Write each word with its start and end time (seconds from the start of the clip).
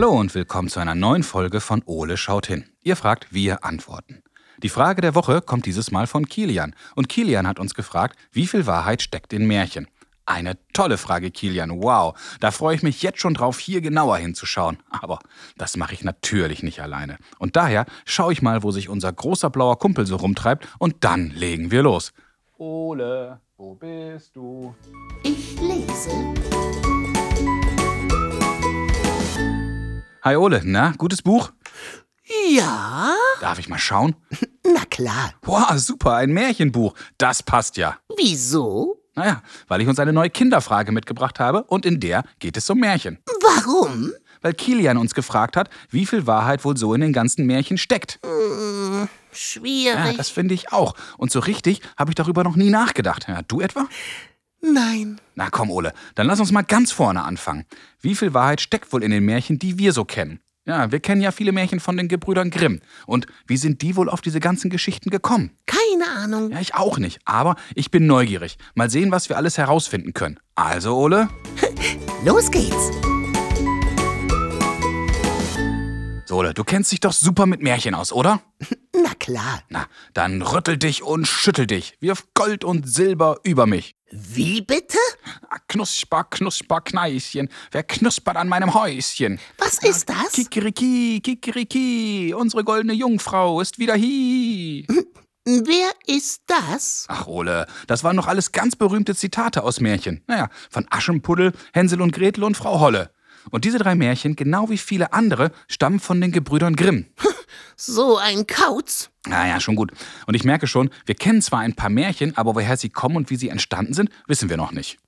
Hallo 0.00 0.18
und 0.18 0.34
willkommen 0.34 0.70
zu 0.70 0.80
einer 0.80 0.94
neuen 0.94 1.22
Folge 1.22 1.60
von 1.60 1.82
Ole 1.84 2.16
schaut 2.16 2.46
hin. 2.46 2.64
Ihr 2.82 2.96
fragt, 2.96 3.34
wir 3.34 3.66
antworten. 3.66 4.22
Die 4.62 4.70
Frage 4.70 5.02
der 5.02 5.14
Woche 5.14 5.42
kommt 5.42 5.66
dieses 5.66 5.90
Mal 5.90 6.06
von 6.06 6.24
Kilian. 6.24 6.74
Und 6.96 7.10
Kilian 7.10 7.46
hat 7.46 7.58
uns 7.58 7.74
gefragt, 7.74 8.18
wie 8.32 8.46
viel 8.46 8.66
Wahrheit 8.66 9.02
steckt 9.02 9.34
in 9.34 9.46
Märchen? 9.46 9.88
Eine 10.24 10.56
tolle 10.72 10.96
Frage, 10.96 11.30
Kilian. 11.30 11.82
Wow, 11.82 12.18
da 12.40 12.50
freue 12.50 12.76
ich 12.76 12.82
mich 12.82 13.02
jetzt 13.02 13.20
schon 13.20 13.34
drauf, 13.34 13.58
hier 13.58 13.82
genauer 13.82 14.16
hinzuschauen. 14.16 14.78
Aber 14.88 15.18
das 15.58 15.76
mache 15.76 15.92
ich 15.92 16.02
natürlich 16.02 16.62
nicht 16.62 16.80
alleine. 16.80 17.18
Und 17.38 17.56
daher 17.56 17.84
schaue 18.06 18.32
ich 18.32 18.40
mal, 18.40 18.62
wo 18.62 18.70
sich 18.70 18.88
unser 18.88 19.12
großer 19.12 19.50
blauer 19.50 19.78
Kumpel 19.78 20.06
so 20.06 20.16
rumtreibt 20.16 20.66
und 20.78 21.04
dann 21.04 21.28
legen 21.28 21.70
wir 21.70 21.82
los. 21.82 22.14
Ole, 22.56 23.38
wo 23.58 23.74
bist 23.74 24.34
du? 24.34 24.74
Ich 25.24 25.60
lese. 25.60 26.32
Hi 30.22 30.36
Ole, 30.36 30.60
na, 30.64 30.92
gutes 30.98 31.22
Buch? 31.22 31.52
Ja? 32.50 33.14
Darf 33.40 33.58
ich 33.58 33.68
mal 33.68 33.78
schauen? 33.78 34.14
Na 34.64 34.84
klar. 34.84 35.32
Wow, 35.42 35.76
super, 35.76 36.16
ein 36.16 36.30
Märchenbuch. 36.30 36.94
Das 37.18 37.42
passt 37.42 37.76
ja. 37.76 37.96
Wieso? 38.16 38.98
Naja, 39.14 39.42
weil 39.66 39.80
ich 39.80 39.88
uns 39.88 39.98
eine 39.98 40.12
neue 40.12 40.30
Kinderfrage 40.30 40.92
mitgebracht 40.92 41.40
habe 41.40 41.64
und 41.64 41.84
in 41.86 41.98
der 42.00 42.22
geht 42.38 42.56
es 42.56 42.68
um 42.70 42.78
Märchen. 42.78 43.18
Warum? 43.42 44.12
Weil 44.42 44.54
Kilian 44.54 44.96
uns 44.96 45.14
gefragt 45.14 45.56
hat, 45.56 45.68
wie 45.90 46.06
viel 46.06 46.26
Wahrheit 46.26 46.64
wohl 46.64 46.76
so 46.76 46.94
in 46.94 47.00
den 47.00 47.12
ganzen 47.12 47.46
Märchen 47.46 47.76
steckt. 47.78 48.20
Hm, 48.24 49.02
Ja, 49.02 49.08
schwierig. 49.32 50.16
das 50.16 50.28
finde 50.30 50.54
ich 50.54 50.72
auch. 50.72 50.94
Und 51.18 51.32
so 51.32 51.40
richtig 51.40 51.80
habe 51.98 52.10
ich 52.12 52.14
darüber 52.14 52.44
noch 52.44 52.56
nie 52.56 52.70
nachgedacht. 52.70 53.26
Ja, 53.28 53.42
du 53.42 53.60
etwa? 53.60 53.86
Nein. 54.62 55.20
Na 55.34 55.48
komm, 55.50 55.70
Ole, 55.70 55.92
dann 56.14 56.26
lass 56.26 56.40
uns 56.40 56.52
mal 56.52 56.62
ganz 56.62 56.92
vorne 56.92 57.24
anfangen. 57.24 57.64
Wie 58.00 58.14
viel 58.14 58.34
Wahrheit 58.34 58.60
steckt 58.60 58.92
wohl 58.92 59.02
in 59.02 59.10
den 59.10 59.24
Märchen, 59.24 59.58
die 59.58 59.78
wir 59.78 59.92
so 59.92 60.04
kennen? 60.04 60.40
Ja, 60.66 60.92
wir 60.92 61.00
kennen 61.00 61.22
ja 61.22 61.32
viele 61.32 61.52
Märchen 61.52 61.80
von 61.80 61.96
den 61.96 62.08
Gebrüdern 62.08 62.50
Grimm. 62.50 62.80
Und 63.06 63.26
wie 63.46 63.56
sind 63.56 63.80
die 63.80 63.96
wohl 63.96 64.10
auf 64.10 64.20
diese 64.20 64.40
ganzen 64.40 64.70
Geschichten 64.70 65.10
gekommen? 65.10 65.50
Keine 65.66 66.08
Ahnung. 66.14 66.52
Ja, 66.52 66.60
ich 66.60 66.74
auch 66.74 66.98
nicht. 66.98 67.20
Aber 67.24 67.56
ich 67.74 67.90
bin 67.90 68.06
neugierig. 68.06 68.58
Mal 68.74 68.90
sehen, 68.90 69.10
was 69.10 69.28
wir 69.30 69.36
alles 69.36 69.56
herausfinden 69.56 70.12
können. 70.12 70.38
Also, 70.54 70.96
Ole? 70.96 71.28
Los 72.24 72.50
geht's. 72.50 72.90
So, 76.26 76.36
Ole, 76.36 76.54
du 76.54 76.62
kennst 76.62 76.92
dich 76.92 77.00
doch 77.00 77.12
super 77.12 77.46
mit 77.46 77.62
Märchen 77.62 77.94
aus, 77.94 78.12
oder? 78.12 78.40
Na 79.02 79.14
klar. 79.18 79.62
Na, 79.70 79.86
dann 80.12 80.42
rüttel 80.42 80.76
dich 80.76 81.02
und 81.02 81.26
schüttel 81.26 81.66
dich. 81.66 81.96
Wirf 82.00 82.28
Gold 82.34 82.62
und 82.62 82.88
Silber 82.88 83.40
über 83.42 83.66
mich. 83.66 83.96
Wie 84.12 84.60
bitte? 84.60 84.98
Ah, 85.48 85.58
Knusper, 85.68 86.24
knusper, 86.24 86.80
Kneischen. 86.80 87.48
Wer 87.70 87.84
knuspert 87.84 88.36
an 88.36 88.48
meinem 88.48 88.74
Häuschen? 88.74 89.38
Was 89.58 89.82
ist 89.84 90.08
das? 90.08 90.32
Kikeriki, 90.32 91.20
Kikeriki, 91.22 92.34
unsere 92.36 92.64
goldene 92.64 92.92
Jungfrau 92.92 93.60
ist 93.60 93.78
wieder 93.78 93.94
hier. 93.94 94.84
Wer 95.44 95.90
ist 96.06 96.42
das? 96.46 97.06
Ach, 97.08 97.26
Ole, 97.26 97.66
das 97.86 98.02
waren 98.02 98.16
noch 98.16 98.26
alles 98.26 98.52
ganz 98.52 98.74
berühmte 98.76 99.14
Zitate 99.14 99.62
aus 99.62 99.80
Märchen. 99.80 100.22
Naja, 100.26 100.48
von 100.70 100.86
Aschenpuddel, 100.90 101.52
Hänsel 101.72 102.02
und 102.02 102.12
Gretel 102.12 102.44
und 102.44 102.56
Frau 102.56 102.80
Holle. 102.80 103.10
Und 103.50 103.64
diese 103.64 103.78
drei 103.78 103.94
Märchen, 103.94 104.36
genau 104.36 104.68
wie 104.68 104.78
viele 104.78 105.12
andere, 105.12 105.52
stammen 105.68 106.00
von 106.00 106.20
den 106.20 106.32
Gebrüdern 106.32 106.76
Grimm. 106.76 107.06
So 107.82 108.18
ein 108.18 108.46
Kauz. 108.46 109.08
Naja, 109.26 109.58
schon 109.58 109.74
gut. 109.74 109.92
Und 110.26 110.34
ich 110.34 110.44
merke 110.44 110.66
schon, 110.66 110.90
wir 111.06 111.14
kennen 111.14 111.40
zwar 111.40 111.60
ein 111.60 111.74
paar 111.74 111.88
Märchen, 111.88 112.36
aber 112.36 112.54
woher 112.54 112.76
sie 112.76 112.90
kommen 112.90 113.16
und 113.16 113.30
wie 113.30 113.36
sie 113.36 113.48
entstanden 113.48 113.94
sind, 113.94 114.10
wissen 114.26 114.50
wir 114.50 114.58
noch 114.58 114.72
nicht. 114.72 114.98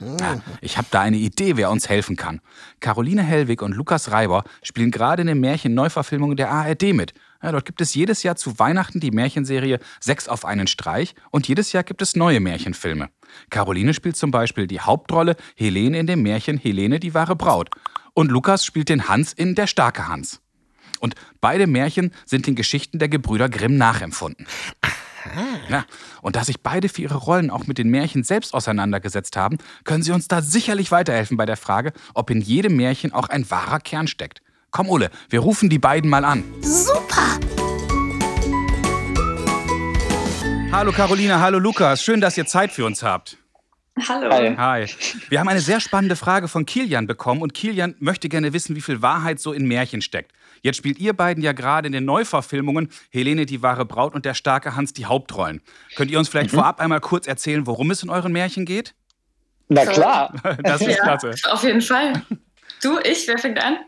Ja, 0.00 0.40
ich 0.60 0.76
habe 0.76 0.88
da 0.90 1.02
eine 1.02 1.18
Idee, 1.18 1.56
wer 1.56 1.70
uns 1.70 1.88
helfen 1.88 2.16
kann. 2.16 2.40
Caroline 2.80 3.22
Hellwig 3.22 3.62
und 3.62 3.76
Lukas 3.76 4.10
Reiber 4.10 4.42
spielen 4.62 4.90
gerade 4.90 5.22
in 5.22 5.28
den 5.28 5.38
Märchen-Neuverfilmungen 5.38 6.36
der 6.36 6.50
ARD 6.50 6.94
mit. 6.94 7.14
Ja, 7.42 7.52
dort 7.52 7.64
gibt 7.64 7.80
es 7.80 7.94
jedes 7.94 8.22
Jahr 8.22 8.36
zu 8.36 8.58
Weihnachten 8.58 9.00
die 9.00 9.10
Märchenserie 9.10 9.78
Sechs 9.98 10.28
auf 10.28 10.44
einen 10.44 10.66
Streich 10.66 11.14
und 11.30 11.48
jedes 11.48 11.72
Jahr 11.72 11.84
gibt 11.84 12.02
es 12.02 12.16
neue 12.16 12.40
Märchenfilme. 12.40 13.08
Caroline 13.48 13.94
spielt 13.94 14.16
zum 14.16 14.30
Beispiel 14.30 14.66
die 14.66 14.80
Hauptrolle 14.80 15.36
Helene 15.56 15.98
in 15.98 16.06
dem 16.06 16.22
Märchen 16.22 16.58
Helene 16.58 17.00
die 17.00 17.14
wahre 17.14 17.36
Braut. 17.36 17.70
Und 18.12 18.30
Lukas 18.30 18.64
spielt 18.64 18.88
den 18.88 19.08
Hans 19.08 19.32
in 19.32 19.54
Der 19.54 19.66
starke 19.66 20.08
Hans. 20.08 20.40
Und 20.98 21.14
beide 21.40 21.66
Märchen 21.66 22.12
sind 22.26 22.46
den 22.46 22.56
Geschichten 22.56 22.98
der 22.98 23.08
Gebrüder 23.08 23.48
Grimm 23.48 23.76
nachempfunden. 23.76 24.46
Ja, 25.68 25.84
und 26.22 26.36
da 26.36 26.44
sich 26.44 26.62
beide 26.62 26.88
für 26.88 27.02
ihre 27.02 27.16
Rollen 27.16 27.50
auch 27.50 27.66
mit 27.66 27.78
den 27.78 27.90
Märchen 27.90 28.24
selbst 28.24 28.54
auseinandergesetzt 28.54 29.36
haben, 29.36 29.58
können 29.84 30.02
sie 30.02 30.12
uns 30.12 30.28
da 30.28 30.42
sicherlich 30.42 30.90
weiterhelfen 30.90 31.36
bei 31.36 31.46
der 31.46 31.56
Frage, 31.56 31.92
ob 32.14 32.30
in 32.30 32.40
jedem 32.40 32.76
Märchen 32.76 33.12
auch 33.12 33.28
ein 33.28 33.48
wahrer 33.50 33.80
Kern 33.80 34.08
steckt. 34.08 34.42
Komm, 34.70 34.88
Ole, 34.88 35.10
wir 35.28 35.40
rufen 35.40 35.68
die 35.68 35.78
beiden 35.78 36.08
mal 36.10 36.24
an. 36.24 36.44
Super. 36.62 37.38
Hallo 40.72 40.92
Caroline, 40.92 41.40
hallo 41.40 41.58
Lukas, 41.58 42.02
schön, 42.02 42.20
dass 42.20 42.38
ihr 42.38 42.46
Zeit 42.46 42.70
für 42.70 42.84
uns 42.86 43.02
habt. 43.02 43.36
Hallo. 44.08 44.30
Hi. 44.32 44.54
Hi. 44.56 44.86
Wir 45.28 45.40
haben 45.40 45.48
eine 45.48 45.60
sehr 45.60 45.80
spannende 45.80 46.14
Frage 46.16 46.46
von 46.48 46.64
Kilian 46.64 47.06
bekommen 47.08 47.42
und 47.42 47.52
Kilian 47.52 47.96
möchte 47.98 48.28
gerne 48.28 48.52
wissen, 48.52 48.76
wie 48.76 48.80
viel 48.80 49.02
Wahrheit 49.02 49.40
so 49.40 49.52
in 49.52 49.66
Märchen 49.66 50.00
steckt. 50.00 50.32
Jetzt 50.62 50.76
spielt 50.76 50.98
ihr 50.98 51.12
beiden 51.12 51.42
ja 51.42 51.52
gerade 51.52 51.86
in 51.88 51.92
den 51.92 52.04
Neuverfilmungen 52.04 52.90
Helene 53.10 53.46
die 53.46 53.62
wahre 53.62 53.84
Braut 53.84 54.14
und 54.14 54.24
der 54.24 54.34
starke 54.34 54.76
Hans 54.76 54.92
die 54.92 55.06
Hauptrollen. 55.06 55.60
Könnt 55.96 56.10
ihr 56.10 56.18
uns 56.18 56.28
vielleicht 56.28 56.50
vorab 56.50 56.80
einmal 56.80 57.00
kurz 57.00 57.26
erzählen, 57.26 57.66
worum 57.66 57.90
es 57.90 58.02
in 58.02 58.10
euren 58.10 58.32
Märchen 58.32 58.64
geht? 58.64 58.94
Na 59.68 59.84
klar. 59.84 60.32
Das 60.62 60.80
ist 60.80 60.96
Ja, 60.96 61.02
klasse. 61.18 61.34
auf 61.50 61.62
jeden 61.64 61.80
Fall. 61.82 62.22
Du, 62.82 62.98
ich, 62.98 63.26
wer 63.28 63.38
fängt 63.38 63.62
an? 63.62 63.78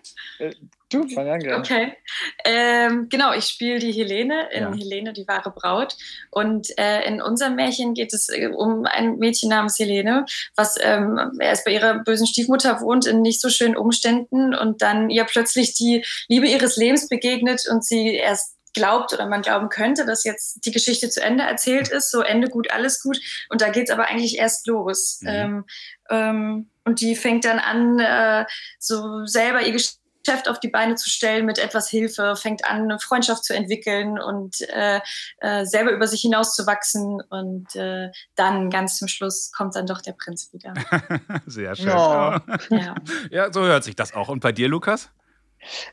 Du, 0.91 1.09
fang 1.09 1.29
an, 1.29 1.41
gerne. 1.41 1.59
Okay. 1.59 1.97
Ähm, 2.45 3.09
genau, 3.09 3.33
ich 3.33 3.47
spiele 3.47 3.79
die 3.79 3.93
Helene 3.93 4.51
in 4.53 4.63
Ja. 4.63 4.73
Helene, 4.75 5.13
die 5.15 5.27
wahre 5.27 5.51
Braut. 5.51 5.97
Und 6.31 6.69
äh, 6.79 7.07
in 7.07 7.23
unserem 7.23 7.55
Märchen 7.57 7.95
geht 7.95 8.13
es 8.13 8.29
äh, 8.29 8.49
um 8.49 8.85
ein 8.85 9.17
Mädchen 9.19 9.49
namens 9.49 9.79
Helene, 9.79 10.27
was 10.55 10.77
ähm, 10.83 11.19
erst 11.41 11.65
bei 11.65 11.73
ihrer 11.73 12.01
bösen 12.01 12.27
Stiefmutter 12.27 12.81
wohnt 12.83 13.07
in 13.07 13.23
nicht 13.23 13.41
so 13.41 13.49
schönen 13.49 13.77
Umständen 13.77 14.55
und 14.55 14.83
dann 14.83 15.09
ihr 15.09 15.25
plötzlich 15.25 15.75
die 15.75 16.05
Liebe 16.29 16.47
ihres 16.47 16.77
Lebens 16.77 17.09
begegnet 17.09 17.67
und 17.71 17.85
sie 17.85 18.15
erst 18.15 18.57
glaubt 18.75 19.13
oder 19.13 19.27
man 19.27 19.43
glauben 19.43 19.69
könnte, 19.69 20.07
dass 20.07 20.25
jetzt 20.25 20.65
die 20.65 20.73
Geschichte 20.73 21.11
zu 21.11 21.23
Ende 21.23 21.45
erzählt 21.45 21.89
ist, 21.89 22.11
so 22.11 22.21
Ende 22.21 22.49
gut, 22.49 22.71
alles 22.73 23.03
gut. 23.03 23.19
Und 23.49 23.61
da 23.61 23.69
geht 23.69 23.89
es 23.89 23.91
aber 23.91 24.07
eigentlich 24.07 24.39
erst 24.39 24.67
los. 24.67 25.19
Mhm. 25.21 25.29
Ähm, 25.29 25.65
ähm, 26.11 26.71
und 26.85 27.01
die 27.01 27.17
fängt 27.17 27.45
dann 27.45 27.59
an, 27.59 27.99
äh, 27.99 28.47
so 28.79 29.25
selber 29.27 29.63
ihr 29.63 29.73
Geschäft 29.73 30.49
auf 30.49 30.61
die 30.61 30.69
Beine 30.69 30.95
zu 30.95 31.11
stellen 31.11 31.47
mit 31.47 31.59
etwas 31.59 31.89
Hilfe, 31.89 32.37
fängt 32.37 32.65
an, 32.65 32.83
eine 32.83 32.99
Freundschaft 32.99 33.45
zu 33.45 33.55
entwickeln 33.55 34.19
und 34.19 34.61
äh, 34.71 35.01
äh, 35.39 35.65
selber 35.65 35.93
über 35.93 36.07
sich 36.07 36.23
hinauszuwachsen. 36.23 37.23
Und 37.29 37.75
äh, 37.77 38.11
dann 38.35 38.71
ganz 38.71 38.99
zum 38.99 39.09
Schluss 39.09 39.53
kommt 39.53 39.77
dann 39.77 39.87
doch 39.87 40.01
der 40.01 40.13
Prinz 40.13 40.53
wieder. 40.53 40.75
Sehr 41.47 41.77
schön. 41.77 41.91
Oh. 41.91 42.39
Ja. 42.71 42.95
Ja, 43.31 43.53
so 43.53 43.63
hört 43.63 43.85
sich 43.85 43.97
das 43.97 44.15
auch. 44.15 44.29
Und 44.29 44.41
bei 44.41 44.53
dir, 44.53 44.69
Lukas? 44.69 45.11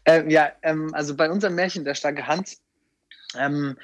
Ähm, 0.05 0.29
ja, 0.29 0.51
ähm, 0.63 0.93
also 0.93 1.15
bei 1.15 1.29
unserem 1.29 1.55
Märchen, 1.55 1.83
der 1.83 1.95
starke 1.95 2.25
Hans, 2.27 2.61
ähm, 3.37 3.77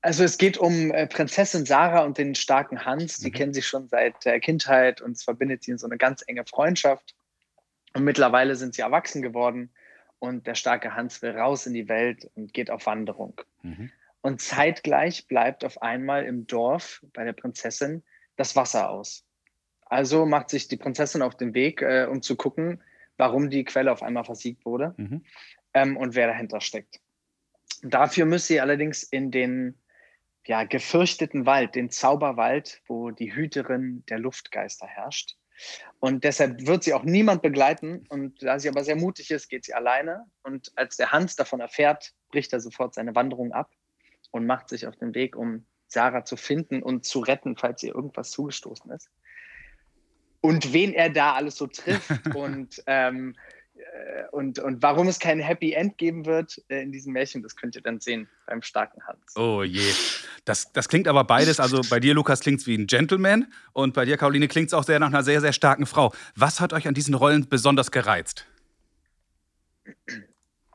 also 0.00 0.22
es 0.24 0.38
geht 0.38 0.58
um 0.58 0.92
äh, 0.92 1.06
Prinzessin 1.06 1.66
Sarah 1.66 2.04
und 2.04 2.18
den 2.18 2.34
starken 2.34 2.84
Hans. 2.84 3.18
Die 3.18 3.28
Mhm. 3.28 3.34
kennen 3.34 3.54
sich 3.54 3.66
schon 3.66 3.88
seit 3.88 4.24
der 4.24 4.38
Kindheit 4.40 5.00
und 5.00 5.12
es 5.12 5.24
verbindet 5.24 5.64
sie 5.64 5.72
in 5.72 5.78
so 5.78 5.86
eine 5.86 5.98
ganz 5.98 6.22
enge 6.26 6.44
Freundschaft. 6.44 7.14
Und 7.94 8.04
mittlerweile 8.04 8.54
sind 8.54 8.74
sie 8.74 8.82
erwachsen 8.82 9.22
geworden 9.22 9.70
und 10.18 10.46
der 10.46 10.54
starke 10.54 10.94
Hans 10.94 11.20
will 11.22 11.30
raus 11.36 11.66
in 11.66 11.74
die 11.74 11.88
Welt 11.88 12.30
und 12.34 12.52
geht 12.52 12.70
auf 12.70 12.86
Wanderung. 12.86 13.40
Mhm. 13.62 13.90
Und 14.20 14.40
zeitgleich 14.40 15.26
bleibt 15.26 15.64
auf 15.64 15.80
einmal 15.82 16.24
im 16.24 16.46
Dorf 16.46 17.04
bei 17.12 17.24
der 17.24 17.32
Prinzessin 17.32 18.02
das 18.36 18.56
Wasser 18.56 18.90
aus. 18.90 19.24
Also 19.86 20.26
macht 20.26 20.50
sich 20.50 20.68
die 20.68 20.76
Prinzessin 20.76 21.22
auf 21.22 21.36
den 21.36 21.54
Weg, 21.54 21.82
äh, 21.82 22.06
um 22.08 22.20
zu 22.22 22.36
gucken, 22.36 22.82
warum 23.16 23.48
die 23.50 23.64
Quelle 23.64 23.90
auf 23.90 24.02
einmal 24.02 24.24
versiegt 24.24 24.64
wurde 24.64 24.94
Mhm. 24.96 25.24
ähm, 25.74 25.96
und 25.96 26.14
wer 26.14 26.26
dahinter 26.28 26.60
steckt. 26.60 27.00
Dafür 27.82 28.26
müsste 28.26 28.54
sie 28.54 28.60
allerdings 28.60 29.02
in 29.02 29.30
den 29.30 29.74
ja, 30.46 30.64
gefürchteten 30.64 31.46
Wald, 31.46 31.74
den 31.74 31.90
Zauberwald, 31.90 32.80
wo 32.86 33.10
die 33.10 33.34
Hüterin 33.34 34.04
der 34.08 34.18
Luftgeister 34.18 34.86
herrscht. 34.86 35.36
Und 36.00 36.24
deshalb 36.24 36.66
wird 36.66 36.84
sie 36.84 36.94
auch 36.94 37.02
niemand 37.02 37.42
begleiten. 37.42 38.06
Und 38.08 38.42
da 38.42 38.58
sie 38.58 38.68
aber 38.68 38.84
sehr 38.84 38.96
mutig 38.96 39.30
ist, 39.30 39.48
geht 39.48 39.64
sie 39.64 39.74
alleine. 39.74 40.24
Und 40.42 40.72
als 40.76 40.96
der 40.96 41.12
Hans 41.12 41.36
davon 41.36 41.60
erfährt, 41.60 42.14
bricht 42.30 42.52
er 42.52 42.60
sofort 42.60 42.94
seine 42.94 43.14
Wanderung 43.14 43.52
ab 43.52 43.70
und 44.30 44.46
macht 44.46 44.68
sich 44.68 44.86
auf 44.86 44.96
den 44.96 45.14
Weg, 45.14 45.36
um 45.36 45.66
Sarah 45.86 46.24
zu 46.24 46.36
finden 46.36 46.82
und 46.82 47.04
zu 47.04 47.20
retten, 47.20 47.56
falls 47.56 47.82
ihr 47.82 47.94
irgendwas 47.94 48.30
zugestoßen 48.30 48.90
ist. 48.92 49.10
Und 50.40 50.72
wen 50.72 50.94
er 50.94 51.10
da 51.10 51.32
alles 51.32 51.56
so 51.56 51.66
trifft 51.66 52.10
und, 52.34 52.82
ähm, 52.86 53.34
äh, 53.34 53.57
und, 54.32 54.58
und 54.58 54.82
warum 54.82 55.08
es 55.08 55.18
kein 55.18 55.40
Happy 55.40 55.72
End 55.72 55.98
geben 55.98 56.26
wird 56.26 56.62
äh, 56.68 56.82
in 56.82 56.92
diesem 56.92 57.12
Märchen, 57.12 57.42
das 57.42 57.56
könnt 57.56 57.74
ihr 57.76 57.82
dann 57.82 58.00
sehen 58.00 58.28
beim 58.46 58.62
starken 58.62 59.00
Hans. 59.06 59.36
Oh 59.36 59.62
je. 59.62 59.92
Das, 60.44 60.72
das 60.72 60.88
klingt 60.88 61.08
aber 61.08 61.24
beides. 61.24 61.60
Also 61.60 61.80
bei 61.88 62.00
dir, 62.00 62.14
Lukas, 62.14 62.40
klingt 62.40 62.60
es 62.60 62.66
wie 62.66 62.76
ein 62.76 62.86
Gentleman 62.86 63.46
und 63.72 63.94
bei 63.94 64.04
dir, 64.04 64.16
Caroline, 64.16 64.48
klingt 64.48 64.68
es 64.68 64.74
auch 64.74 64.84
sehr 64.84 64.98
nach 64.98 65.08
einer 65.08 65.22
sehr, 65.22 65.40
sehr 65.40 65.52
starken 65.52 65.86
Frau. 65.86 66.12
Was 66.36 66.60
hat 66.60 66.72
euch 66.72 66.88
an 66.88 66.94
diesen 66.94 67.14
Rollen 67.14 67.48
besonders 67.48 67.90
gereizt? 67.90 68.46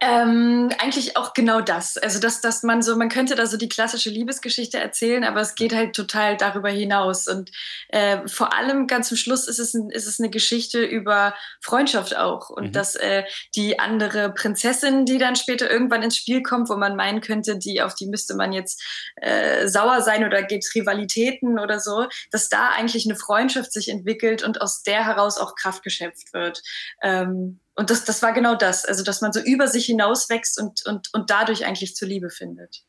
Ähm, 0.06 0.70
eigentlich 0.80 1.16
auch 1.16 1.34
genau 1.34 1.62
das. 1.62 1.98
Also, 1.98 2.20
dass, 2.20 2.42
dass 2.42 2.62
man 2.62 2.82
so, 2.82 2.98
man 2.98 3.08
könnte 3.08 3.36
da 3.36 3.46
so 3.46 3.56
die 3.56 3.70
klassische 3.70 4.10
Liebesgeschichte 4.10 4.78
erzählen, 4.78 5.24
aber 5.24 5.40
es 5.40 5.56
geht 5.56 5.74
halt 5.74 5.96
total 5.96 6.36
darüber 6.36 6.70
hinaus. 6.70 7.30
Und 7.30 7.52
äh, 7.88 8.28
vor 8.28 8.54
allem 8.54 8.88
ganz 8.88 9.08
zum 9.08 9.16
Schluss 9.16 9.48
ist 9.48 9.60
es, 9.60 9.74
ein, 9.74 9.90
ist 9.92 10.06
es 10.06 10.20
eine 10.20 10.30
Geschichte 10.30 10.84
über 10.84 11.34
Freundschaft 11.62 12.18
auch. 12.18 12.50
Und 12.50 12.66
mhm. 12.66 12.72
dass 12.74 12.96
äh, 12.96 13.24
die 13.56 13.80
andere 13.80 14.34
Prinzessin, 14.34 15.06
die 15.06 15.20
dann 15.20 15.38
später 15.38 15.72
irgendwann 15.72 16.04
ins 16.04 16.18
Spiel 16.18 16.44
kommt, 16.44 16.70
wo 16.70 16.76
man 16.76 16.98
meinen 16.98 17.22
könnte, 17.22 17.58
die, 17.58 17.82
auf 17.82 17.96
die 17.96 18.08
müsste 18.08 18.36
man 18.36 18.52
jetzt 18.52 18.84
äh, 19.16 19.70
sauer 19.70 20.02
sein 20.02 20.26
oder 20.26 20.44
gibt 20.44 20.66
es 20.66 20.76
Rivalitäten 20.76 21.60
oder 21.60 21.80
so, 21.80 22.08
dass 22.30 22.50
da 22.50 22.72
eigentlich 22.72 23.06
eine 23.06 23.16
Freundschaft 23.16 23.72
sich 23.72 23.88
entwickelt 23.88 24.44
und 24.44 24.62
aus 24.62 24.84
der 24.84 25.06
heraus 25.06 25.38
auch 25.38 25.56
Kraft 25.56 25.82
geschöpft 25.82 26.34
wird. 26.34 26.62
Ähm, 27.02 27.62
und 27.76 27.90
das, 27.90 28.06
das 28.06 28.22
war 28.22 28.34
genau 28.34 28.56
das, 28.56 28.86
also 28.86 29.04
dass 29.04 29.22
man 29.22 29.34
so 29.34 29.40
über 29.40 29.68
sich 29.68 29.86
hinauswächst 29.86 30.62
und, 30.62 30.86
und, 30.86 31.10
und 31.14 31.30
dadurch 31.30 31.66
eigentlich 31.66 31.96
zur 31.96 32.08
Liebe 32.08 32.30
findet. 32.30 32.84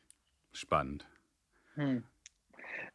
Spannend. 0.53 1.05
Hm. 1.75 2.03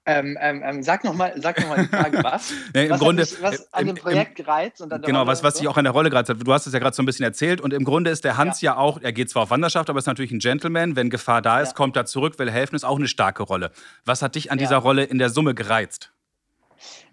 Ähm, 0.06 0.38
ähm, 0.40 0.62
ähm 0.64 0.82
sag 0.82 1.04
nochmal 1.04 1.34
noch, 1.36 1.52
die 1.52 1.88
Frage, 1.88 2.18
was? 2.24 2.52
nee, 2.72 2.84
Im 2.84 2.90
was 2.90 3.00
Grunde, 3.00 3.22
mich, 3.22 3.42
was 3.42 3.72
an 3.72 3.86
dem 3.86 3.96
Projekt 3.96 4.36
gereizt? 4.36 4.80
Und 4.80 4.92
an 4.92 5.02
genau, 5.02 5.26
was, 5.26 5.42
was 5.42 5.54
dich 5.54 5.68
auch 5.68 5.76
an 5.76 5.84
der 5.84 5.92
Rolle 5.92 6.10
gereizt 6.10 6.30
hat. 6.30 6.38
Du 6.42 6.52
hast 6.52 6.66
es 6.66 6.72
ja 6.72 6.78
gerade 6.78 6.96
so 6.96 7.02
ein 7.02 7.06
bisschen 7.06 7.24
erzählt 7.24 7.60
und 7.60 7.74
im 7.74 7.84
Grunde 7.84 8.10
ist 8.10 8.24
der 8.24 8.36
Hans 8.36 8.60
ja. 8.62 8.72
ja. 8.72 8.78
auch, 8.78 9.00
er 9.02 9.12
geht 9.12 9.28
zwar 9.28 9.42
auf 9.42 9.50
Wanderschaft, 9.50 9.90
aber 9.90 9.98
ist 9.98 10.06
natürlich 10.06 10.32
ein 10.32 10.38
Gentleman. 10.38 10.96
Wenn 10.96 11.10
Gefahr 11.10 11.42
da 11.42 11.60
ist, 11.60 11.70
ja. 11.70 11.74
kommt 11.74 11.96
er 11.96 12.06
zurück, 12.06 12.38
will 12.38 12.50
helfen, 12.50 12.76
ist 12.76 12.84
auch 12.84 12.96
eine 12.96 13.08
starke 13.08 13.42
Rolle. 13.42 13.72
Was 14.04 14.22
hat 14.22 14.36
dich 14.36 14.50
an 14.50 14.58
ja. 14.58 14.64
dieser 14.64 14.78
Rolle 14.78 15.04
in 15.04 15.18
der 15.18 15.28
Summe 15.28 15.54
gereizt? 15.54 16.12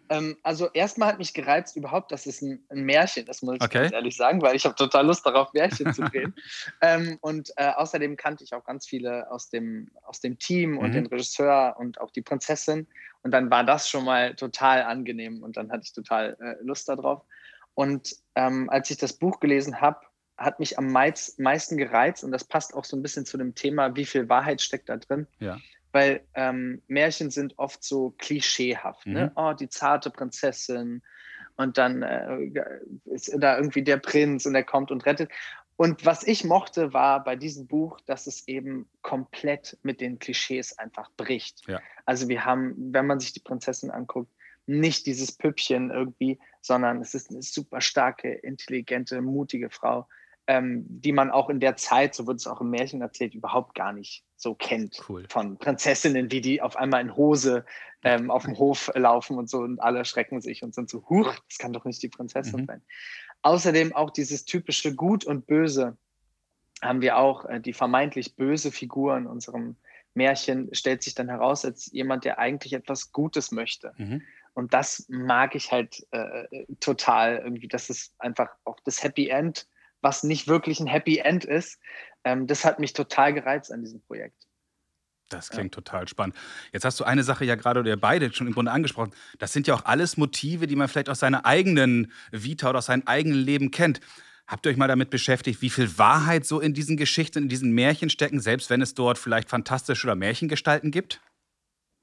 Ähm, 0.09 0.38
also 0.44 0.69
erstmal 0.74 1.09
hat 1.09 1.18
mich 1.18 1.33
gereizt 1.33 1.75
überhaupt, 1.75 2.12
dass 2.12 2.25
es 2.25 2.42
ein, 2.42 2.63
ein 2.69 2.83
Märchen 2.83 3.27
ist, 3.27 3.44
muss 3.44 3.56
ich 3.56 3.62
okay. 3.62 3.81
ganz 3.81 3.94
ehrlich 3.94 4.15
sagen, 4.15 4.42
weil 4.42 4.56
ich 4.56 4.65
habe 4.65 4.75
total 4.75 5.06
Lust 5.06 5.25
darauf, 5.25 5.54
Märchen 5.54 5.94
zu 5.94 6.04
drehen. 6.04 6.33
ähm, 6.81 7.18
und 7.21 7.51
äh, 7.57 7.69
außerdem 7.69 8.18
kannte 8.18 8.44
ich 8.44 8.54
auch 8.54 8.63
ganz 8.63 8.88
viele 8.88 9.30
aus 9.31 9.50
dem, 9.50 9.89
aus 10.04 10.19
dem 10.19 10.39
Team 10.39 10.77
und 10.77 10.89
mhm. 10.89 10.94
den 10.94 11.06
Regisseur 11.07 11.75
und 11.77 12.00
auch 12.00 12.12
die 12.12 12.21
Prinzessin. 12.21 12.88
Und 13.24 13.31
dann 13.31 13.50
war 13.50 13.63
das 13.63 13.89
schon 13.89 14.06
mal 14.06 14.36
total 14.36 14.83
angenehm 14.83 15.44
und 15.44 15.57
dann 15.57 15.71
hatte 15.71 15.83
ich 15.83 15.94
total 15.94 16.38
äh, 16.39 16.63
Lust 16.63 16.88
darauf. 16.88 17.24
Und 17.74 18.15
ähm, 18.36 18.69
als 18.69 18.89
ich 18.89 18.98
das 18.98 19.13
Buch 19.13 19.39
gelesen 19.39 19.81
habe, 19.81 20.00
hat 20.38 20.60
mich 20.60 20.77
am 20.77 20.92
meisten 20.92 21.77
gereizt 21.77 22.24
und 22.24 22.31
das 22.31 22.44
passt 22.44 22.75
auch 22.75 22.86
so 22.86 22.95
ein 22.95 23.01
bisschen 23.01 23.25
zu 23.25 23.38
dem 23.38 23.56
Thema, 23.56 23.95
wie 23.95 24.06
viel 24.06 24.30
Wahrheit 24.30 24.62
steckt 24.62 24.88
da 24.88 24.98
drin. 24.98 25.25
Ja 25.39 25.57
weil 25.92 26.22
ähm, 26.34 26.81
Märchen 26.88 27.31
sind 27.31 27.57
oft 27.57 27.84
so 27.84 28.13
klischeehaft. 28.18 29.06
Ne? 29.06 29.12
Mhm. 29.12 29.19
Ne? 29.19 29.31
Oh, 29.36 29.54
die 29.54 29.69
zarte 29.69 30.10
Prinzessin 30.10 31.01
und 31.56 31.78
dann 31.78 32.04
äh, 32.04 32.51
ist 33.06 33.34
da 33.38 33.57
irgendwie 33.57 33.84
der 33.84 33.98
Prinz 33.98 34.45
und 34.45 34.56
er 34.56 34.63
kommt 34.63 34.92
und 34.92 35.06
rettet. 35.06 35.31
Und 35.75 36.06
was 36.06 36.25
ich 36.25 36.44
mochte, 36.44 36.94
war 36.94 37.24
bei 37.24 37.36
diesem 37.36 37.68
Buch, 37.68 38.00
dass 38.01 38.25
es 38.25 38.48
eben 38.48 38.89
komplett 39.04 39.78
mit 39.84 40.01
den 40.01 40.18
Klischees 40.18 40.78
einfach 40.78 41.12
bricht. 41.18 41.68
Ja. 41.68 41.80
Also 42.06 42.28
wir 42.30 42.45
haben, 42.45 42.75
wenn 42.94 43.06
man 43.06 43.19
sich 43.19 43.34
die 43.34 43.39
Prinzessin 43.39 43.92
anguckt, 43.92 44.31
nicht 44.66 45.06
dieses 45.06 45.31
Püppchen 45.31 45.92
irgendwie, 45.92 46.39
sondern 46.62 47.01
es 47.01 47.13
ist 47.13 47.30
eine 47.30 47.42
super 47.42 47.80
starke, 47.80 48.34
intelligente, 48.34 49.22
mutige 49.22 49.69
Frau, 49.69 50.07
ähm, 50.48 50.86
die 50.88 51.12
man 51.12 51.30
auch 51.30 51.50
in 51.50 51.60
der 51.60 51.76
Zeit, 51.76 52.16
so 52.16 52.26
wird 52.26 52.40
es 52.40 52.48
auch 52.48 52.62
im 52.62 52.70
Märchen 52.70 53.02
erzählt, 53.02 53.36
überhaupt 53.36 53.76
gar 53.76 53.92
nicht 53.92 54.24
so 54.38 54.56
kennt. 54.56 55.02
Cool. 55.08 55.26
Von 55.30 55.58
Prinzessinnen, 55.58 56.32
wie 56.32 56.42
die 56.42 56.62
auf 56.62 56.78
einmal 56.78 57.02
in 57.02 57.16
Hose 57.16 57.66
ähm, 58.04 58.32
auf 58.32 58.46
dem 58.46 58.58
Hof 58.58 58.92
laufen 58.96 59.38
und 59.38 59.50
so 59.50 59.60
und 59.60 59.80
alle 59.80 60.06
schrecken 60.06 60.40
sich 60.42 60.64
und 60.64 60.74
sind 60.74 60.90
so, 60.90 61.04
huch, 61.10 61.34
das 61.50 61.58
kann 61.58 61.74
doch 61.74 61.86
nicht 61.86 62.02
die 62.02 62.10
Prinzessin 62.10 62.62
mhm. 62.62 62.66
sein. 62.66 62.82
Außerdem 63.42 63.94
auch 63.94 64.10
dieses 64.10 64.46
typische 64.46 64.96
Gut 64.96 65.26
und 65.26 65.48
Böse 65.48 65.98
haben 66.82 67.02
wir 67.02 67.18
auch, 67.18 67.46
äh, 67.46 67.60
die 67.60 67.74
vermeintlich 67.74 68.36
böse 68.36 68.72
Figur 68.72 69.18
in 69.18 69.28
unserem 69.28 69.76
Märchen 70.14 70.74
stellt 70.74 71.04
sich 71.04 71.14
dann 71.14 71.30
heraus 71.30 71.66
als 71.66 71.92
jemand, 71.92 72.26
der 72.26 72.40
eigentlich 72.40 72.74
etwas 72.74 73.12
Gutes 73.12 73.52
möchte. 73.52 73.94
Mhm. 73.98 74.22
Und 74.54 74.74
das 74.74 75.06
mag 75.08 75.54
ich 75.54 75.72
halt 75.72 76.08
äh, 76.12 76.66
total 76.80 77.38
irgendwie. 77.38 77.68
Das 77.68 77.90
ist 77.90 78.14
einfach 78.20 78.50
auch 78.64 78.80
das 78.84 79.04
Happy 79.04 79.30
End 79.30 79.68
was 80.07 80.24
nicht 80.24 80.48
wirklich 80.48 80.80
ein 80.80 80.88
Happy 80.88 81.18
End 81.18 81.44
ist. 81.44 81.80
Ähm, 82.24 82.48
das 82.48 82.63
hat 82.63 82.80
mich 82.80 82.94
total 82.94 83.33
gereizt 83.33 83.74
an 83.74 83.81
diesem 83.81 84.01
Projekt. 84.01 84.48
Das 85.30 85.50
klingt 85.50 85.75
ja. 85.75 85.81
total 85.81 86.07
spannend. 86.07 86.38
Jetzt 86.71 86.86
hast 86.86 86.98
du 87.01 87.04
eine 87.04 87.24
Sache 87.24 87.44
ja 87.44 87.56
gerade 87.56 87.81
oder 87.81 87.89
ihr 87.89 88.00
beide 88.00 88.31
schon 88.33 88.48
im 88.48 88.54
Grunde 88.54 88.71
angesprochen. 88.71 89.12
Das 89.38 89.51
sind 89.51 89.68
ja 89.68 89.75
auch 89.75 89.83
alles 89.83 90.15
Motive, 90.15 90.65
die 90.65 90.77
man 90.77 90.88
vielleicht 90.88 91.09
aus 91.09 91.19
seiner 91.19 91.45
eigenen 91.45 92.13
Vita 92.31 92.69
oder 92.69 92.77
aus 92.77 92.86
seinem 92.86 93.04
eigenen 93.06 93.39
Leben 93.39 93.69
kennt. 93.71 94.00
Habt 94.48 94.65
ihr 94.65 94.71
euch 94.71 94.77
mal 94.77 94.88
damit 94.88 95.09
beschäftigt, 95.09 95.62
wie 95.62 95.69
viel 95.69 95.98
Wahrheit 95.98 96.45
so 96.45 96.62
in 96.62 96.74
diesen 96.74 96.95
Geschichten, 96.95 97.39
in 97.44 97.50
diesen 97.50 97.71
Märchen 97.71 98.10
stecken, 98.10 98.39
selbst 98.39 98.69
wenn 98.69 98.81
es 98.81 98.94
dort 98.94 99.18
vielleicht 99.18 99.50
fantastische 99.50 100.07
oder 100.07 100.15
Märchengestalten 100.15 100.89
gibt? 100.89 101.19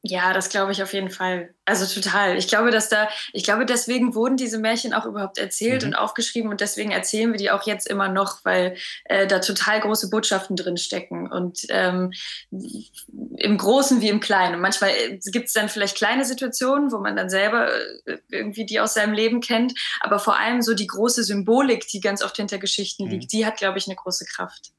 Ja, 0.07 0.35
das 0.35 0.51
glaube 0.51 0.71
ich 0.71 0.83
auf 0.83 0.93
jeden 0.93 1.09
Fall. 1.09 1.55
Also 1.65 1.87
total. 1.87 2.37
Ich 2.37 2.47
glaube, 2.47 2.71
dass 2.71 2.91
da, 2.91 3.09
ich 3.33 3.43
glaube, 3.43 3.65
deswegen 3.65 4.15
wurden 4.15 4.37
diese 4.37 4.59
Märchen 4.59 4.93
auch 4.93 5.07
überhaupt 5.07 5.39
erzählt 5.39 5.81
mhm. 5.81 5.89
und 5.89 5.95
aufgeschrieben 5.95 6.51
und 6.51 6.61
deswegen 6.61 6.91
erzählen 6.91 7.33
wir 7.33 7.39
die 7.39 7.51
auch 7.51 7.67
jetzt 7.67 7.89
immer 7.89 8.09
noch, 8.09 8.45
weil 8.45 8.77
äh, 9.07 9.27
da 9.27 9.39
total 9.39 9.81
große 9.81 10.11
Botschaften 10.11 10.57
drin 10.57 10.77
stecken 10.77 11.33
und 11.33 11.61
ähm, 11.71 12.13
im 12.51 13.57
Großen 13.57 14.03
wie 14.03 14.11
im 14.11 14.21
Kleinen. 14.21 14.57
Und 14.57 14.61
manchmal 14.61 14.91
äh, 14.91 15.19
gibt 15.25 15.47
es 15.47 15.55
dann 15.55 15.71
vielleicht 15.71 15.97
kleine 15.97 16.27
Situationen, 16.27 16.93
wo 16.93 16.99
man 16.99 17.17
dann 17.17 17.31
selber 17.31 17.73
äh, 18.05 18.19
irgendwie 18.31 18.67
die 18.67 18.81
aus 18.81 18.93
seinem 18.93 19.15
Leben 19.15 19.41
kennt, 19.41 19.73
aber 20.01 20.19
vor 20.19 20.39
allem 20.39 20.61
so 20.61 20.75
die 20.75 20.87
große 20.87 21.25
Symbolik, 21.25 21.89
die 21.89 22.01
ganz 22.01 22.23
oft 22.23 22.37
hinter 22.37 22.59
Geschichten 22.59 23.05
mhm. 23.07 23.11
liegt, 23.13 23.33
die 23.33 23.47
hat, 23.47 23.57
glaube 23.57 23.79
ich, 23.79 23.87
eine 23.87 23.97
große 23.97 24.27
Kraft. 24.27 24.75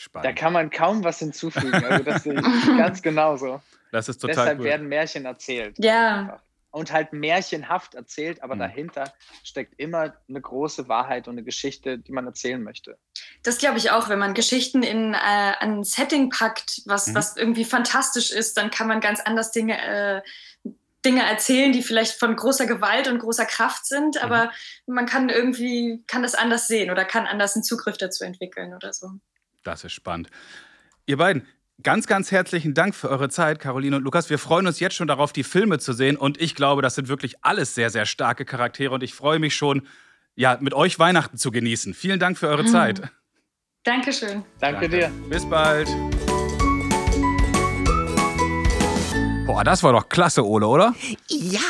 Spannend. 0.00 0.24
Da 0.24 0.32
kann 0.32 0.54
man 0.54 0.70
kaum 0.70 1.04
was 1.04 1.18
hinzufügen. 1.18 1.84
Also 1.84 2.02
das 2.02 2.24
ich 2.24 2.34
ganz 2.78 3.02
genauso. 3.02 3.60
Das 3.92 4.08
ist 4.08 4.16
total 4.16 4.34
Deshalb 4.34 4.58
cool. 4.60 4.64
werden 4.64 4.88
Märchen 4.88 5.26
erzählt. 5.26 5.76
Ja. 5.78 6.20
Einfach. 6.20 6.42
Und 6.70 6.90
halt 6.90 7.12
märchenhaft 7.12 7.94
erzählt, 7.94 8.42
aber 8.42 8.54
mhm. 8.54 8.60
dahinter 8.60 9.12
steckt 9.44 9.78
immer 9.78 10.14
eine 10.26 10.40
große 10.40 10.88
Wahrheit 10.88 11.28
und 11.28 11.34
eine 11.34 11.42
Geschichte, 11.42 11.98
die 11.98 12.12
man 12.12 12.24
erzählen 12.26 12.62
möchte. 12.62 12.96
Das 13.42 13.58
glaube 13.58 13.76
ich 13.76 13.90
auch. 13.90 14.08
Wenn 14.08 14.20
man 14.20 14.32
Geschichten 14.32 14.82
in 14.82 15.12
äh, 15.12 15.16
ein 15.58 15.84
Setting 15.84 16.30
packt, 16.30 16.80
was, 16.86 17.08
mhm. 17.08 17.14
was 17.16 17.36
irgendwie 17.36 17.66
fantastisch 17.66 18.30
ist, 18.30 18.56
dann 18.56 18.70
kann 18.70 18.88
man 18.88 19.00
ganz 19.00 19.20
anders 19.20 19.52
Dinge, 19.52 19.76
äh, 19.78 20.22
Dinge 21.04 21.28
erzählen, 21.28 21.72
die 21.72 21.82
vielleicht 21.82 22.18
von 22.18 22.36
großer 22.36 22.64
Gewalt 22.64 23.06
und 23.06 23.18
großer 23.18 23.44
Kraft 23.44 23.84
sind, 23.84 24.14
mhm. 24.14 24.22
aber 24.22 24.50
man 24.86 25.04
kann 25.04 25.28
irgendwie, 25.28 26.02
kann 26.06 26.22
das 26.22 26.34
anders 26.34 26.68
sehen 26.68 26.90
oder 26.90 27.04
kann 27.04 27.26
anders 27.26 27.54
einen 27.54 27.64
Zugriff 27.64 27.98
dazu 27.98 28.24
entwickeln 28.24 28.72
oder 28.72 28.94
so. 28.94 29.10
Das 29.62 29.84
ist 29.84 29.92
spannend. 29.92 30.28
Ihr 31.06 31.16
beiden, 31.16 31.46
Ganz, 31.82 32.06
ganz 32.06 32.30
herzlichen 32.30 32.74
Dank 32.74 32.94
für 32.94 33.08
eure 33.08 33.30
Zeit, 33.30 33.58
Caroline 33.58 33.96
und 33.96 34.02
Lukas. 34.02 34.28
Wir 34.28 34.38
freuen 34.38 34.66
uns 34.66 34.80
jetzt 34.80 34.96
schon 34.96 35.08
darauf, 35.08 35.32
die 35.32 35.44
Filme 35.44 35.78
zu 35.78 35.94
sehen. 35.94 36.16
Und 36.16 36.38
ich 36.38 36.54
glaube, 36.54 36.82
das 36.82 36.94
sind 36.94 37.08
wirklich 37.08 37.42
alles 37.42 37.74
sehr, 37.74 37.88
sehr 37.88 38.04
starke 38.04 38.44
Charaktere. 38.44 38.92
Und 38.92 39.02
ich 39.02 39.14
freue 39.14 39.38
mich 39.38 39.54
schon, 39.54 39.86
ja, 40.34 40.58
mit 40.60 40.74
euch 40.74 40.98
Weihnachten 40.98 41.38
zu 41.38 41.50
genießen. 41.50 41.94
Vielen 41.94 42.20
Dank 42.20 42.36
für 42.36 42.48
eure 42.48 42.64
mhm. 42.64 42.68
Zeit. 42.68 43.02
Dankeschön. 43.84 44.44
Danke, 44.58 44.80
Danke 44.80 44.88
dir. 44.90 45.10
Bis 45.30 45.48
bald. 45.48 45.88
Boah, 49.46 49.64
das 49.64 49.82
war 49.82 49.92
doch 49.92 50.08
klasse, 50.10 50.46
Ole, 50.46 50.66
oder? 50.66 50.94
Ja, 51.28 51.60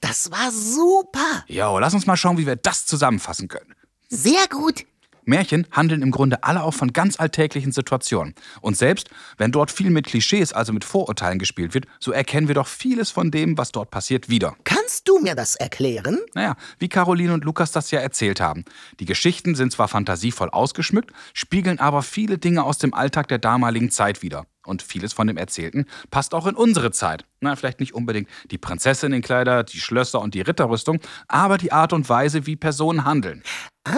das 0.00 0.32
war 0.32 0.50
super. 0.50 1.44
Jo, 1.46 1.78
lass 1.78 1.94
uns 1.94 2.06
mal 2.06 2.16
schauen, 2.16 2.38
wie 2.38 2.46
wir 2.46 2.56
das 2.56 2.86
zusammenfassen 2.86 3.46
können. 3.46 3.74
Sehr 4.08 4.48
gut. 4.50 4.84
Märchen 5.24 5.66
handeln 5.70 6.02
im 6.02 6.10
Grunde 6.10 6.42
alle 6.42 6.62
auch 6.62 6.74
von 6.74 6.92
ganz 6.92 7.18
alltäglichen 7.18 7.72
Situationen. 7.72 8.34
Und 8.60 8.76
selbst 8.76 9.10
wenn 9.38 9.52
dort 9.52 9.70
viel 9.70 9.90
mit 9.90 10.06
Klischees, 10.06 10.52
also 10.52 10.72
mit 10.72 10.84
Vorurteilen 10.84 11.38
gespielt 11.38 11.74
wird, 11.74 11.86
so 11.98 12.12
erkennen 12.12 12.48
wir 12.48 12.54
doch 12.54 12.66
vieles 12.66 13.10
von 13.10 13.30
dem, 13.30 13.56
was 13.58 13.72
dort 13.72 13.90
passiert, 13.90 14.28
wieder. 14.28 14.56
Kannst 14.64 15.08
du 15.08 15.18
mir 15.18 15.34
das 15.34 15.56
erklären? 15.56 16.18
Naja, 16.34 16.56
wie 16.78 16.88
Caroline 16.88 17.34
und 17.34 17.44
Lukas 17.44 17.72
das 17.72 17.90
ja 17.90 18.00
erzählt 18.00 18.40
haben. 18.40 18.64
Die 18.98 19.06
Geschichten 19.06 19.54
sind 19.54 19.72
zwar 19.72 19.88
fantasievoll 19.88 20.50
ausgeschmückt, 20.50 21.12
spiegeln 21.34 21.78
aber 21.78 22.02
viele 22.02 22.38
Dinge 22.38 22.64
aus 22.64 22.78
dem 22.78 22.94
Alltag 22.94 23.28
der 23.28 23.38
damaligen 23.38 23.90
Zeit 23.90 24.22
wieder. 24.22 24.46
Und 24.70 24.82
vieles 24.82 25.12
von 25.12 25.26
dem 25.26 25.36
Erzählten 25.36 25.84
passt 26.12 26.32
auch 26.32 26.46
in 26.46 26.54
unsere 26.54 26.92
Zeit. 26.92 27.24
Na, 27.40 27.56
vielleicht 27.56 27.80
nicht 27.80 27.92
unbedingt 27.92 28.28
die 28.52 28.56
Prinzessin 28.56 29.12
in 29.12 29.20
Kleider, 29.20 29.64
die 29.64 29.80
Schlösser 29.80 30.20
und 30.20 30.32
die 30.32 30.42
Ritterrüstung, 30.42 31.00
aber 31.26 31.58
die 31.58 31.72
Art 31.72 31.92
und 31.92 32.08
Weise, 32.08 32.46
wie 32.46 32.54
Personen 32.54 33.04
handeln. 33.04 33.42
Ah. 33.84 33.92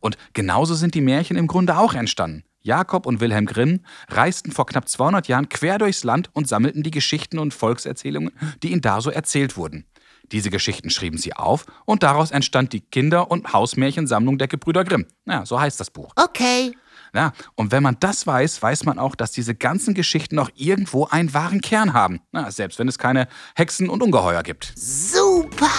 Und 0.00 0.18
genauso 0.34 0.74
sind 0.74 0.94
die 0.94 1.00
Märchen 1.00 1.38
im 1.38 1.46
Grunde 1.46 1.78
auch 1.78 1.94
entstanden. 1.94 2.44
Jakob 2.60 3.06
und 3.06 3.20
Wilhelm 3.20 3.46
Grimm 3.46 3.80
reisten 4.08 4.52
vor 4.52 4.66
knapp 4.66 4.86
200 4.86 5.28
Jahren 5.28 5.48
quer 5.48 5.78
durchs 5.78 6.04
Land 6.04 6.28
und 6.34 6.46
sammelten 6.46 6.82
die 6.82 6.90
Geschichten 6.90 7.38
und 7.38 7.54
Volkserzählungen, 7.54 8.32
die 8.62 8.72
ihnen 8.72 8.82
da 8.82 9.00
so 9.00 9.08
erzählt 9.10 9.56
wurden. 9.56 9.86
Diese 10.30 10.50
Geschichten 10.50 10.90
schrieben 10.90 11.18
sie 11.18 11.32
auf 11.32 11.64
und 11.86 12.02
daraus 12.02 12.32
entstand 12.32 12.74
die 12.74 12.82
Kinder- 12.82 13.30
und 13.30 13.54
Hausmärchensammlung 13.54 14.36
der 14.36 14.48
Gebrüder 14.48 14.84
Grimm. 14.84 15.06
Ja, 15.24 15.46
so 15.46 15.58
heißt 15.58 15.80
das 15.80 15.90
Buch. 15.90 16.12
Okay. 16.16 16.74
Ja, 17.14 17.32
und 17.54 17.72
wenn 17.72 17.82
man 17.82 17.96
das 18.00 18.26
weiß, 18.26 18.62
weiß 18.62 18.84
man 18.84 18.98
auch, 18.98 19.14
dass 19.14 19.32
diese 19.32 19.54
ganzen 19.54 19.94
Geschichten 19.94 20.36
noch 20.36 20.50
irgendwo 20.54 21.06
einen 21.06 21.34
wahren 21.34 21.60
Kern 21.60 21.92
haben. 21.92 22.20
Na, 22.32 22.50
selbst 22.50 22.78
wenn 22.78 22.88
es 22.88 22.98
keine 22.98 23.28
Hexen 23.54 23.88
und 23.88 24.02
Ungeheuer 24.02 24.42
gibt. 24.42 24.72
Super! 24.76 25.70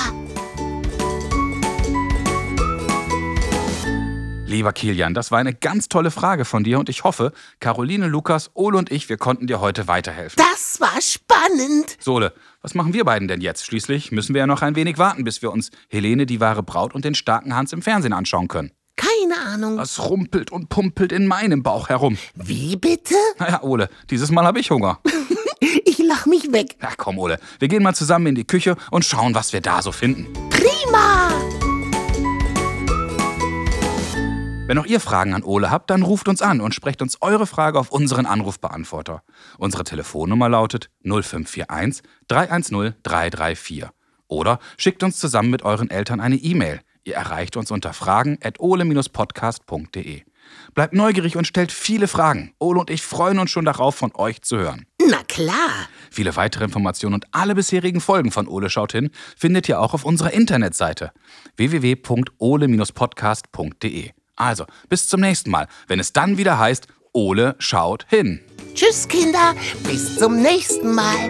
Lieber 4.51 4.73
Kilian, 4.73 5.13
das 5.13 5.31
war 5.31 5.39
eine 5.39 5.53
ganz 5.53 5.87
tolle 5.87 6.11
Frage 6.11 6.43
von 6.43 6.65
dir 6.65 6.77
und 6.77 6.89
ich 6.89 7.05
hoffe, 7.05 7.31
Caroline, 7.61 8.07
Lukas, 8.07 8.51
Ole 8.53 8.77
und 8.77 8.91
ich, 8.91 9.07
wir 9.07 9.15
konnten 9.15 9.47
dir 9.47 9.61
heute 9.61 9.87
weiterhelfen. 9.87 10.43
Das 10.43 10.81
war 10.81 11.01
spannend. 11.01 11.95
Sole, 12.01 12.33
was 12.61 12.75
machen 12.75 12.93
wir 12.93 13.05
beiden 13.05 13.29
denn 13.29 13.39
jetzt? 13.39 13.65
Schließlich 13.65 14.11
müssen 14.11 14.33
wir 14.33 14.39
ja 14.39 14.47
noch 14.47 14.61
ein 14.61 14.75
wenig 14.75 14.97
warten, 14.97 15.23
bis 15.23 15.41
wir 15.41 15.53
uns 15.53 15.71
Helene, 15.87 16.25
die 16.25 16.41
wahre 16.41 16.63
Braut 16.63 16.93
und 16.93 17.05
den 17.05 17.15
starken 17.15 17.55
Hans 17.55 17.71
im 17.71 17.81
Fernsehen 17.81 18.11
anschauen 18.11 18.49
können. 18.49 18.71
Keine 19.01 19.39
Ahnung. 19.39 19.77
Was 19.77 19.99
rumpelt 19.99 20.51
und 20.51 20.69
pumpelt 20.69 21.11
in 21.11 21.25
meinem 21.25 21.63
Bauch 21.63 21.89
herum? 21.89 22.17
Wie 22.35 22.75
bitte? 22.75 23.15
Naja, 23.39 23.63
Ole, 23.63 23.89
dieses 24.09 24.31
Mal 24.31 24.45
habe 24.45 24.59
ich 24.59 24.69
Hunger. 24.71 24.99
Ich 25.85 25.99
lach 25.99 26.25
mich 26.25 26.51
weg. 26.51 26.75
Na 26.81 26.89
komm, 26.97 27.19
Ole, 27.19 27.39
wir 27.59 27.67
gehen 27.67 27.83
mal 27.83 27.93
zusammen 27.93 28.25
in 28.25 28.35
die 28.35 28.45
Küche 28.45 28.75
und 28.89 29.05
schauen, 29.05 29.35
was 29.35 29.53
wir 29.53 29.61
da 29.61 29.83
so 29.83 29.91
finden. 29.91 30.27
Prima. 30.49 31.29
Wenn 34.65 34.79
auch 34.79 34.87
ihr 34.87 34.99
Fragen 34.99 35.35
an 35.35 35.43
Ole 35.43 35.69
habt, 35.69 35.91
dann 35.91 36.01
ruft 36.01 36.27
uns 36.27 36.41
an 36.41 36.61
und 36.61 36.73
sprecht 36.73 37.03
uns 37.03 37.21
eure 37.21 37.45
Frage 37.45 37.77
auf 37.77 37.91
unseren 37.91 38.25
Anrufbeantworter. 38.25 39.21
Unsere 39.59 39.83
Telefonnummer 39.83 40.49
lautet 40.49 40.89
0541 41.03 42.01
310 42.27 42.95
334. 43.03 43.85
Oder 44.27 44.59
schickt 44.77 45.03
uns 45.03 45.19
zusammen 45.19 45.51
mit 45.51 45.61
euren 45.61 45.91
Eltern 45.91 46.19
eine 46.19 46.37
E-Mail. 46.37 46.81
Ihr 47.03 47.15
erreicht 47.15 47.57
uns 47.57 47.71
unter 47.71 47.93
fragen 47.93 48.37
at 48.43 48.59
ole-podcast.de. 48.59 50.21
Bleibt 50.73 50.93
neugierig 50.93 51.37
und 51.37 51.45
stellt 51.47 51.71
viele 51.71 52.07
Fragen. 52.07 52.53
Ole 52.59 52.79
und 52.79 52.89
ich 52.89 53.03
freuen 53.03 53.37
uns 53.39 53.51
schon 53.51 53.65
darauf, 53.65 53.95
von 53.95 54.11
euch 54.15 54.41
zu 54.41 54.57
hören. 54.57 54.85
Na 55.09 55.21
klar. 55.27 55.87
Viele 56.09 56.35
weitere 56.35 56.63
Informationen 56.65 57.13
und 57.15 57.25
alle 57.31 57.55
bisherigen 57.55 58.01
Folgen 58.01 58.31
von 58.31 58.47
Ole 58.47 58.69
schaut 58.69 58.91
hin 58.91 59.09
findet 59.37 59.69
ihr 59.69 59.79
auch 59.79 59.93
auf 59.93 60.03
unserer 60.05 60.33
Internetseite 60.33 61.11
www.ole-podcast.de. 61.57 64.11
Also, 64.35 64.65
bis 64.89 65.07
zum 65.07 65.21
nächsten 65.21 65.51
Mal, 65.51 65.67
wenn 65.87 65.99
es 65.99 66.13
dann 66.13 66.37
wieder 66.37 66.57
heißt, 66.57 66.87
Ole 67.13 67.55
schaut 67.59 68.07
hin. 68.09 68.39
Tschüss, 68.73 69.07
Kinder. 69.07 69.53
Bis 69.83 70.17
zum 70.17 70.41
nächsten 70.41 70.95
Mal. 70.95 71.29